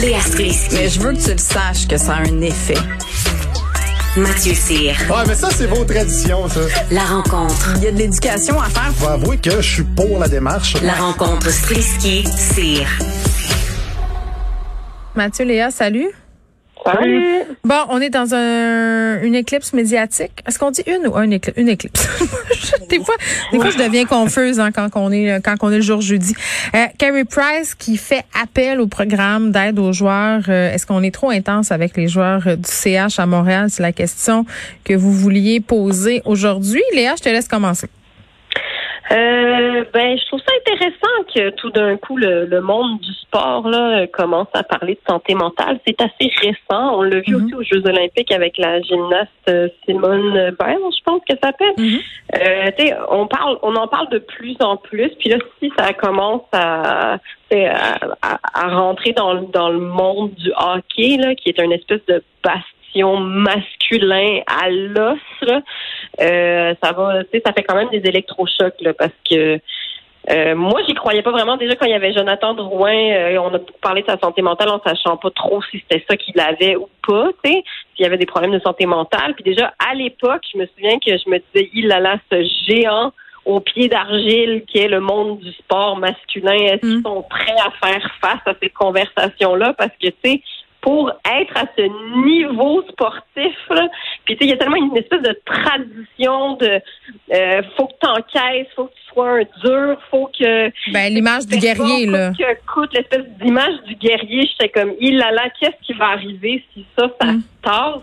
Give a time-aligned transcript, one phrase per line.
[0.00, 0.74] Léa Strisky.
[0.74, 2.78] Mais je veux que tu le saches que ça a un effet.
[4.16, 4.94] Mathieu Cyr.
[5.10, 6.60] Ouais, mais ça, c'est vos traditions, ça.
[6.90, 7.74] La rencontre.
[7.76, 8.92] Il y a de l'éducation à faire.
[8.96, 10.80] Faut avouer que je suis pour la démarche.
[10.82, 12.86] La rencontre Strisky-Cyr.
[15.16, 16.10] Mathieu, Léa, salut.
[17.64, 20.32] Bon, on est dans un, une éclipse médiatique.
[20.46, 21.58] Est-ce qu'on dit une ou un éclipse?
[21.58, 22.08] Une éclipse?
[22.88, 23.14] des fois,
[23.52, 26.34] des fois, je deviens confuse hein, quand on est quand est le jour jeudi.
[26.74, 30.42] Euh, Carrie Price qui fait appel au programme d'aide aux joueurs.
[30.48, 33.68] Euh, Est-ce qu'on est trop intense avec les joueurs euh, du CH à Montréal?
[33.70, 34.46] C'est la question
[34.84, 36.82] que vous vouliez poser aujourd'hui.
[36.94, 37.88] Léa, je te laisse commencer.
[39.10, 43.66] Euh, ben, je trouve ça intéressant que tout d'un coup le, le, monde du sport
[43.68, 45.80] là commence à parler de santé mentale.
[45.86, 46.94] C'est assez récent.
[46.98, 47.44] On l'a vu Mhm.
[47.46, 51.74] aussi aux Jeux Olympiques avec la gymnaste euh, Simone Biles, je pense que ça s'appelle.
[51.78, 55.08] Euh, tu sais, on parle, on en parle de plus en plus.
[55.18, 57.18] Puis là, si ça commence à, à,
[58.22, 62.04] à- à rentrer dans, le- dans le monde du hockey là, qui est une espèce
[62.06, 62.22] de
[62.94, 65.18] masculin à l'os,
[66.20, 69.60] euh, ça va, tu sais, ça fait quand même des électrochocs là, parce que
[70.30, 71.56] euh, moi, j'y croyais pas vraiment.
[71.56, 74.68] Déjà, quand il y avait Jonathan Drouin, euh, on a parlé de sa santé mentale
[74.68, 77.62] en sachant pas trop si c'était ça qu'il avait ou pas, tu sais,
[77.94, 79.34] s'il y avait des problèmes de santé mentale.
[79.34, 82.46] Puis déjà, à l'époque, je me souviens que je me disais, il a là, ce
[82.68, 83.12] géant
[83.46, 86.52] au pied d'argile qui est le monde du sport masculin.
[86.52, 87.02] Est-ce qu'ils Mm.
[87.04, 89.72] sont prêts à faire face à ces conversations-là?
[89.78, 90.42] Parce que, tu sais,
[90.80, 91.82] pour être à ce
[92.24, 93.88] niveau sportif, là,
[94.24, 96.80] puis tu sais, il y a tellement une espèce de tradition de
[97.34, 101.46] euh, faut que tu encaisses, faut que tu sois un dur, faut que Ben, l'image
[101.46, 102.30] du guerrier, là.
[102.38, 106.64] que coûte l'espèce d'image du guerrier, j'étais comme il là là, qu'est-ce qui va arriver
[106.72, 107.40] si ça, ça Mm.
[107.40, 108.02] se tasse?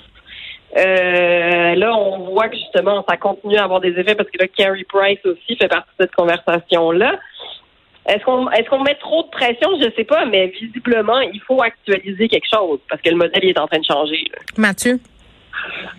[0.78, 4.48] Euh, là, on voit que justement, ça continue à avoir des effets parce que là,
[4.48, 7.18] Carrie Price aussi fait partie de cette conversation-là.
[8.08, 9.70] Est-ce qu'on est-ce qu'on met trop de pression?
[9.82, 13.50] Je sais pas, mais visiblement, il faut actualiser quelque chose parce que le modèle il
[13.50, 14.24] est en train de changer.
[14.58, 15.00] Mathieu?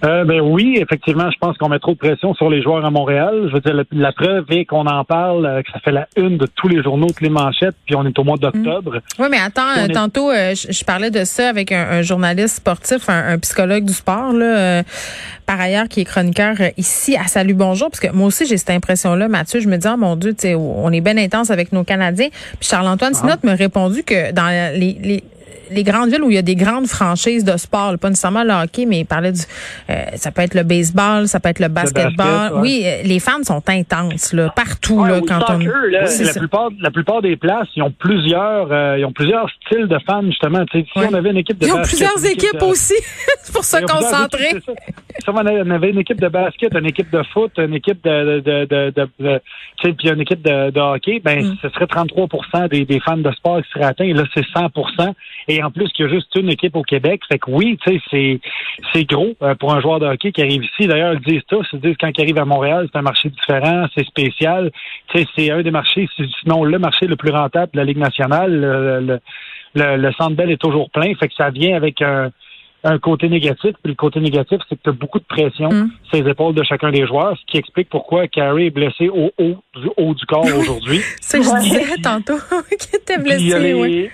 [0.04, 2.90] Euh, ben oui, effectivement, je pense qu'on met trop de pression sur les joueurs à
[2.90, 3.46] Montréal.
[3.48, 6.06] Je veux dire, la, la preuve est qu'on en parle, euh, que ça fait la
[6.16, 9.00] une de tous les journaux, toutes les manchettes, puis on est au mois d'octobre.
[9.18, 12.56] Oui, mais attends, est- tantôt, euh, je, je parlais de ça avec un, un journaliste
[12.56, 14.82] sportif, un, un psychologue du sport, là, euh,
[15.46, 18.70] par ailleurs, qui est chroniqueur ici à Salut Bonjour, parce que moi aussi, j'ai cette
[18.70, 21.72] impression-là, Mathieu, je me dis, oh mon Dieu, tu sais, on est bien intense avec
[21.72, 22.28] nos Canadiens.
[22.60, 25.24] Puis Charles-Antoine Sinotte m'a répondu que dans les, les
[25.70, 28.44] les grandes villes où il y a des grandes franchises de sport, là, pas nécessairement
[28.44, 29.40] le hockey, mais il parlait du,
[29.90, 32.14] euh, ça peut être le baseball, ça peut être le basketball.
[32.16, 32.60] basket, ouais.
[32.60, 35.60] Oui, euh, les fans sont intenses là, partout Ouais, là, quand on.
[35.60, 36.04] soccer, là.
[36.08, 36.38] Oui, la ça.
[36.40, 40.22] plupart, la plupart des places, ils ont plusieurs, euh, ils ont plusieurs styles de fans
[40.24, 40.64] justement.
[40.66, 41.08] Tu sais, si Ouais.
[41.10, 42.94] on avait une équipe de Ils ont basket, plusieurs équipes de- aussi.
[43.52, 44.44] pour se concentrer.
[44.50, 44.78] équipes, c'est ça.
[45.24, 45.36] Si on
[45.70, 49.08] avait une équipe de basket, une équipe de foot, une équipe de, de, de, de,
[49.18, 49.40] de-
[49.80, 51.56] tu sais, puis une équipe de, de hockey, ben Mm.
[51.62, 54.04] ce serait 33 des, des fans de sport qui seraient atteints.
[54.04, 54.68] Et là, c'est 100
[55.48, 57.22] Et en plus, il y a juste une équipe au Québec.
[57.28, 58.40] Fait que oui, tu sais, c'est
[58.92, 60.86] c'est gros euh, pour un joueur de hockey qui arrive ici.
[60.86, 61.66] D'ailleurs, ils disent tous.
[61.72, 64.70] Ils disent quand il arrive à Montréal, c'est un marché différent, c'est spécial.
[65.12, 66.08] Tu sais, c'est un des marchés,
[66.40, 68.52] sinon le marché le plus rentable de la Ligue nationale.
[68.52, 69.20] Le, le,
[69.74, 71.14] le, le Centre Bell est toujours plein.
[71.14, 72.30] Fait que ça vient avec un
[72.84, 73.72] un côté négatif.
[73.82, 75.90] Puis le côté négatif, c'est que tu as beaucoup de pression Mm.
[76.08, 79.32] sur les épaules de chacun des joueurs, ce qui explique pourquoi Carey est blessé au
[79.38, 81.00] haut du haut du corps aujourd'hui.
[81.20, 82.36] C'est ce que je disais tantôt
[82.78, 84.08] qui était blessé, les- oui.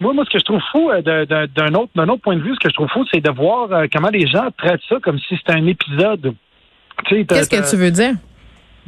[0.00, 2.54] Moi, moi, ce que je trouve fou euh, d'un autre, d'un autre point de vue,
[2.54, 5.18] ce que je trouve fou, c'est de voir euh, comment les gens traitent ça comme
[5.18, 6.34] si c'était un épisode.
[7.06, 8.14] Qu'est-ce que tu veux dire?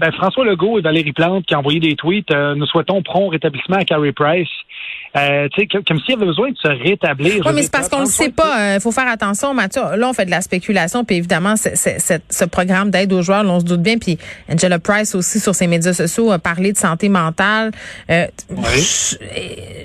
[0.01, 2.31] Ben, François Legault et Valérie Plante qui ont envoyé des tweets.
[2.31, 4.49] euh, nous souhaitons prompt rétablissement à Carey Price.
[5.17, 7.43] Euh, tu sais, comme, comme s'il y avait besoin de se rétablir.
[7.45, 8.77] Oui, mais c'est parce qu'on ne François- sait pas.
[8.77, 9.83] Il faut faire attention, Mathieu.
[9.97, 13.21] Là, on fait de la spéculation, puis évidemment, c'est, c'est- c'est- ce programme d'aide aux
[13.21, 13.99] joueurs, là, on se doute bien.
[13.99, 14.19] Puis
[14.51, 17.73] Angela Price aussi, sur ses médias sociaux, a parlé de santé mentale.
[18.11, 19.17] Euh, je,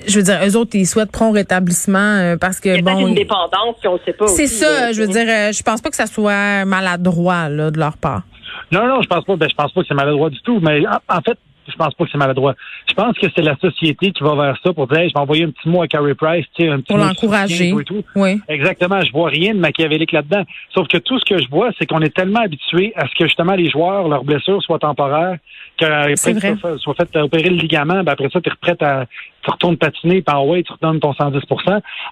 [0.06, 2.82] je veux dire, eux autres, ils souhaitent prompt rétablissement euh, parce que, Il y a
[2.82, 3.06] bon...
[3.08, 4.28] une dépendance, puis on ne sait pas.
[4.28, 7.78] C'est ça, je veux dire, euh, je pense pas que ça soit maladroit là, de
[7.78, 8.22] leur part.
[8.72, 9.36] Non, non, je pense pas.
[9.36, 10.60] Ben, je pense pas que c'est maladroit du tout.
[10.60, 11.38] Mais en, en fait,
[11.68, 12.54] je pense pas que c'est maladroit.
[12.88, 15.20] Je pense que c'est la société qui va vers ça pour dire, hey, je vais
[15.20, 17.72] envoyer un petit mot à Carey Price, tu sais, un petit Pour l'encourager.
[18.14, 18.40] Oui.
[18.48, 19.00] Exactement.
[19.02, 20.44] Je vois rien de machiavélique là-dedans.
[20.74, 23.24] Sauf que tout ce que je vois, c'est qu'on est tellement habitué à ce que
[23.24, 25.38] justement les joueurs, leurs blessures soient temporaires,
[25.78, 26.16] que après
[26.78, 29.06] soit, fait euh, opérer le ligament, ben après ça, tu es prêt à
[29.46, 31.40] tu retournes patiner, par ouais, tu redonnes ton 110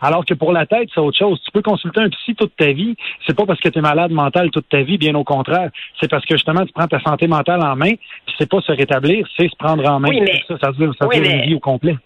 [0.01, 1.41] Alors que pour la tête, c'est autre chose.
[1.45, 2.95] Tu peux consulter un psy toute ta vie.
[3.27, 5.71] C'est pas parce que tu es malade mental toute ta vie, bien au contraire.
[6.01, 7.91] C'est parce que justement, tu prends ta santé mentale en main,
[8.27, 10.11] puis c'est pas se rétablir, c'est se prendre en main.
[10.11, 11.97] Oui, mais- Ça, ça dure, ça Oui, dure mais- une vie au complet.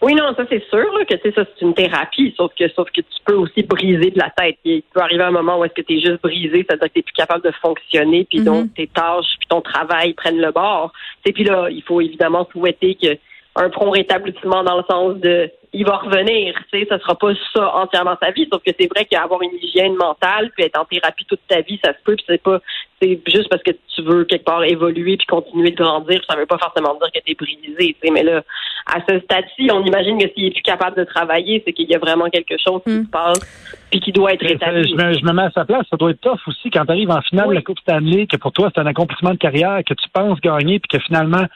[0.00, 2.68] Oui, non, ça c'est sûr là, que tu sais, ça c'est une thérapie, sauf que
[2.70, 4.58] sauf que tu peux aussi briser de la tête.
[4.64, 7.02] Il peut arriver un moment où est-ce que tu es juste brisé, c'est-à-dire que tu
[7.04, 10.92] plus capable de fonctionner, puis donc tes tâches, puis ton travail prennent le bord.
[11.24, 13.16] Et puis là, il faut évidemment souhaiter que
[13.56, 16.54] un prompt rétablissement dans le sens de il va revenir.
[16.70, 18.46] Tu sais, ça sera pas ça entièrement sa vie.
[18.52, 21.80] Sauf que c'est vrai qu'avoir une hygiène mentale, puis être en thérapie toute ta vie,
[21.82, 22.14] ça se peut.
[22.14, 22.60] Puis c'est pas,
[23.00, 26.20] c'est juste parce que tu veux quelque part évoluer puis continuer de grandir.
[26.28, 27.94] Ça veut pas forcément dire que t'es brisé.
[27.94, 28.42] Tu sais, mais là,
[28.86, 31.94] à ce stade-ci, on imagine que s'il est plus capable de travailler, c'est qu'il y
[31.94, 33.04] a vraiment quelque chose qui Mm.
[33.06, 34.94] se passe puis qui doit être Je rétabli.
[34.94, 35.86] me, je me mets à sa place.
[35.88, 37.54] Ça doit être tough aussi quand tu arrives en finale Oui.
[37.54, 40.38] de la Coupe Stanley, que pour toi, c'est un accomplissement de carrière, que tu penses
[40.42, 41.46] gagner, puis que finalement,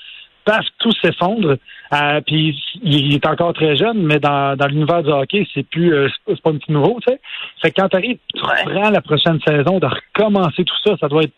[0.47, 1.57] paf, tout s'effondre.
[1.93, 5.93] Euh, puis il est encore très jeune, mais dans, dans l'univers du hockey, c'est plus
[5.95, 7.21] euh, c'est pas- un petit nouveau, tu sais.
[7.61, 11.09] Fait que quand tu arrives, tu reprends la prochaine saison, de recommencer tout ça, ça
[11.09, 11.35] doit être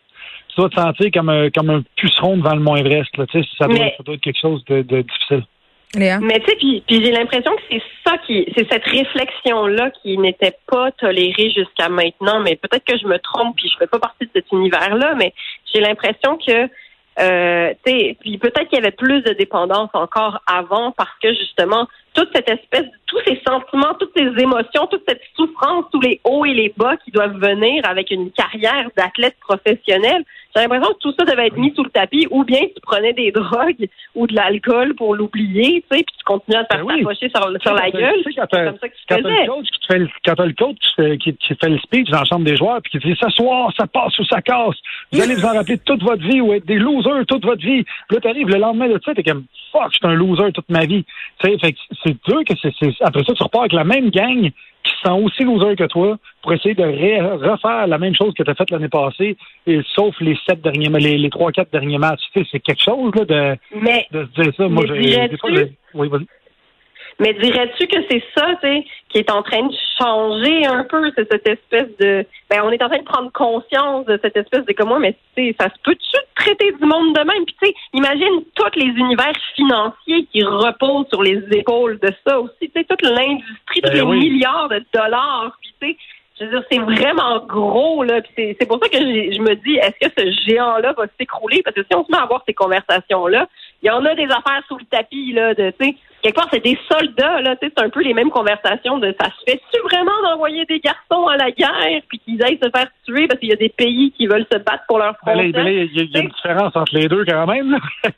[0.50, 3.16] tu dois te sentir comme un, comme un puceron devant le Mont Everest.
[3.16, 5.44] Là, tu sais, ça, doit, Mais- ça doit être quelque chose de, de difficile.
[5.94, 6.18] Léa?
[6.20, 10.18] Mais tu sais, puis, puis j'ai l'impression que c'est ça qui, c'est cette réflexion-là qui
[10.18, 12.40] n'était pas tolérée jusqu'à maintenant.
[12.40, 15.32] Mais peut-être que je me trompe, puis je fais pas partie de cet univers-là, mais
[15.72, 16.68] j'ai l'impression que,
[17.20, 22.28] euh, puis peut-être qu'il y avait plus de dépendance encore avant parce que justement toute
[22.34, 26.54] cette espèce, tous ces sentiments, toutes ces émotions, toute cette souffrance, tous les hauts et
[26.54, 30.24] les bas qui doivent venir avec une carrière d'athlète professionnel.
[30.56, 33.12] J'ai l'impression que tout ça devait être mis sous le tapis, ou bien tu prenais
[33.12, 36.84] des drogues ou de l'alcool pour l'oublier, tu sais, puis tu continuais à te faire
[36.86, 37.16] Ben oui.
[37.16, 37.30] sur,
[37.60, 38.14] sur la gueule.
[38.24, 39.28] tu sais, quand comme ça que tu quand faisais.
[39.42, 41.68] le coach qui te fait le, quand t'as le coach qui fait, qui, qui fait
[41.68, 44.74] le speech chambre des joueurs puis qui dit ce soir ça passe ou ça casse
[45.12, 47.84] vous allez vous en rappeler toute votre vie ou être des losers toute votre vie
[47.84, 50.68] Puis là t'arrives le lendemain de ça t'es comme fuck je suis un loser toute
[50.68, 51.04] ma vie
[51.40, 53.84] tu sais fait que c'est dur que c'est c'est- après ça tu repars avec la
[53.84, 54.50] même gang
[54.88, 58.42] qui se sent aussi loser que toi pour essayer de refaire la même chose que
[58.42, 59.36] tu as fait l'année passée
[59.66, 62.20] et sauf les sept derniers les, les trois quatre derniers matchs.
[62.32, 64.68] Tu sais c'est quelque chose là de Mais de se dire ça.
[64.68, 66.26] Moi Mais j'ai dirais-tu- des fois j'ai- oui vas-y
[67.20, 71.10] Mais dirais-tu que c'est ça, tu sais, qui est en train de changer un peu,
[71.16, 74.64] c'est cette espèce de, ben, on est en train de prendre conscience de cette espèce
[74.64, 77.44] de comment, mais tu sais, ça se peut-tu traiter du monde de même?
[77.44, 82.38] Puis tu sais, imagine tous les univers financiers qui reposent sur les épaules de ça
[82.38, 84.18] aussi, tu sais, toute l'industrie, tous Ben les oui.
[84.18, 85.96] milliards de dollars, puis tu sais,
[86.38, 88.20] je veux dire, c'est vraiment gros, là.
[88.20, 91.62] Puis c'est, c'est pour ça que je me dis, est-ce que ce géant-là va s'écrouler?
[91.64, 93.48] Parce que si on se met à avoir ces conversations-là,
[93.82, 96.48] il y en a des affaires sous le tapis, là, de, tu sais, quelque part,
[96.52, 100.22] c'est des soldats, là, c'est un peu les mêmes conversations de ça se fait-tu vraiment
[100.22, 103.52] d'envoyer des garçons à la guerre puis qu'ils aillent se faire tuer parce qu'il y
[103.52, 105.64] a des pays qui veulent se battre pour leur Ben frontière?
[105.64, 107.76] ben il y, a- il y a une différence entre les deux quand même.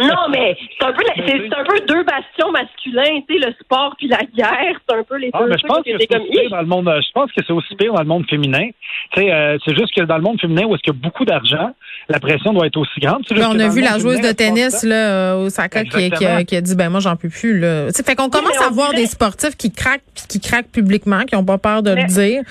[0.00, 3.94] Non, mais c'est un peu, c'est, un peu deux bastions masculins, tu sais, le sport
[3.98, 6.22] puis la guerre, c'est un peu les Ah, deux mais je pense que c'est comme,
[6.22, 6.50] aussi pire Ih!
[6.50, 6.90] dans le monde.
[7.00, 8.68] Je pense que c'est aussi pire dans le monde féminin.
[9.18, 11.70] Euh, c'est juste que dans le monde féminin où est-ce qu'il y a beaucoup d'argent,
[12.08, 13.22] la pression doit être aussi grande.
[13.28, 16.00] Juste on a vu la joueuse de tennis là, euh, au Osaka qui, qui, a,
[16.06, 16.44] Exactement.
[16.44, 17.88] qui a dit ben moi j'en peux plus là.
[18.04, 21.58] Fait qu'on commence à voir des sportifs qui craquent qui craquent publiquement, qui ont pas
[21.58, 22.42] peur de le dire.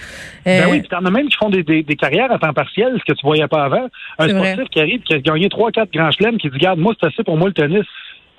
[0.45, 2.53] Ben Euh, oui, puis t'en as même qui font des, des, des carrières à temps
[2.53, 3.87] partiel, ce que tu voyais pas avant.
[4.19, 4.53] Un vrai.
[4.53, 7.07] sportif qui arrive, qui a gagné trois, quatre grands chelems, qui dit, garde, moi, c'est
[7.07, 7.85] assez pour moi le tennis.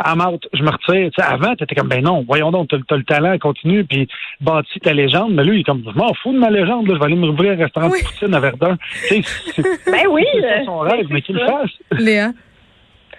[0.05, 1.09] I'm out, je me retire.
[1.13, 4.09] Tu sais, avant, t'étais comme, ben non, voyons donc, t'as, t'as le talent, continue, puis
[4.41, 5.35] bâtis ta légende.
[5.35, 7.15] Mais lui, il est comme, je m'en fous de ma légende, là, je vais aller
[7.15, 8.01] me rouvrir un restaurant Oui.
[8.03, 8.77] de poutine à Verdun.
[9.13, 10.25] Ben oui!
[10.41, 11.71] c'est son rêve, ben, mais qu'il le fasse.
[11.93, 12.31] Léa?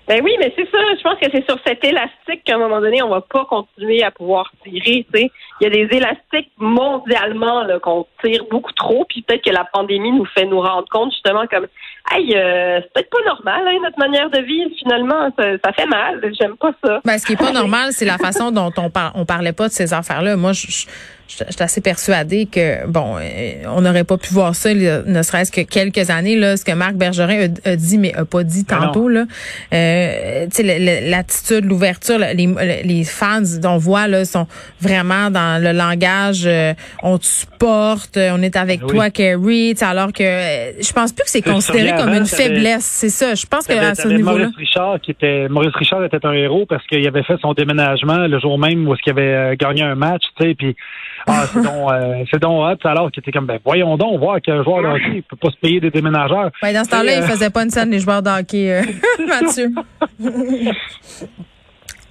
[0.07, 0.77] Ben oui, mais c'est ça.
[0.97, 4.03] Je pense que c'est sur cet élastique qu'à un moment donné, on va pas continuer
[4.03, 5.05] à pouvoir tirer.
[5.11, 9.43] Tu sais, il y a des élastiques mondialement là qu'on tire beaucoup trop, puis peut-être
[9.43, 11.65] que la pandémie nous fait nous rendre compte justement comme,
[12.11, 14.69] hey, euh, c'est peut-être pas normal hein, notre manière de vivre.
[14.77, 16.21] Finalement, ça, ça fait mal.
[16.39, 17.01] J'aime pas ça.
[17.03, 19.67] Ben, ce qui est pas normal, c'est la façon dont on, par, on parlait pas
[19.67, 20.35] de ces affaires-là.
[20.35, 20.85] Moi, je, je,
[21.27, 25.51] je suis assez persuadée que, bon, euh, on n'aurait pas pu voir ça, ne serait-ce
[25.51, 28.63] que quelques années, là, ce que Marc Bergerin a, a dit, mais a pas dit
[28.69, 28.81] Mais non.
[28.87, 29.25] tantôt, là.
[29.73, 34.47] Euh, tu sais, l'attitude, l'ouverture, le- les, les fans, on voit, là, sont
[34.79, 38.91] vraiment dans le langage, euh, on te supporte, on est avec Ben oui.
[38.95, 42.85] toi, Kerry, alors que euh, je pense plus que c'est considéré comme avant, une faiblesse.
[42.85, 43.35] C'est ça.
[43.35, 44.45] Je pense que à ce niveau-là.
[44.45, 48.17] Maurice Richard qui était Maurice Richard était un héros parce qu'il avait fait son déménagement
[48.27, 50.75] le jour même où qu'il avait euh, gagné un match, tu sais, puis
[51.27, 54.39] ah, c'est donc euh, c'est donc hot, alors qu'il était comme ben voyons donc voir
[54.41, 56.51] qu'un joueur de hockey il peut pas se payer des déménageurs.
[56.61, 58.71] Ben, dans ce temps-là, Et, il euh, faisait pas une scène les joueurs de hockey,
[58.71, 58.83] euh,
[59.27, 59.71] Mathieu.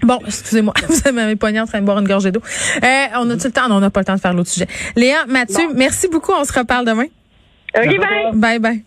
[0.02, 2.42] Bon, excusez-moi, vous m'avez pogné en train de boire une gorgée d'eau.
[2.82, 3.68] Euh, on a-tu le temps?
[3.68, 4.66] Non, on n'a pas le temps de faire l'autre sujet.
[4.96, 6.32] Léa, Mathieu, merci beaucoup.
[6.32, 7.06] On se reparle demain.
[7.76, 8.30] Ok, bye.
[8.34, 8.82] Bye bye.